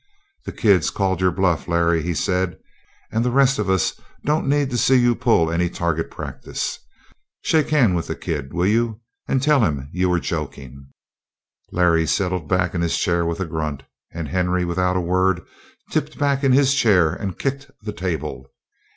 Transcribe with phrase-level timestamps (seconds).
[0.45, 2.57] "The kid's called your bluff, Larry," he said.
[3.11, 3.93] "And the rest of us
[4.25, 6.79] don't need to see you pull any target practice.
[7.43, 10.87] Shake hands with the kid, will you, and tell him you were joking!"
[11.71, 15.43] Larry settled back in his chair with a grunt, and Henry, without a word,
[15.91, 18.47] tipped back in his chair and kicked the table.